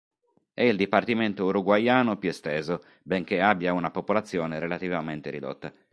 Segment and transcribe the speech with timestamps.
[0.51, 5.71] È il dipartimento uruguayano più esteso benché abbia una popolazione relativamente ridotta.